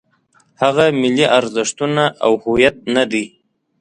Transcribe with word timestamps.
هغه 0.61 0.85
ملي 1.01 1.25
ارزښتونه 1.39 2.03
او 2.25 2.31
هویت 2.43 2.75
نه 2.95 3.03
دی. 3.11 3.25